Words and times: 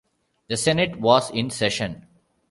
The 0.47 0.57
Senate 0.57 0.99
was 0.99 1.29
in 1.29 1.51
session. 1.51 2.07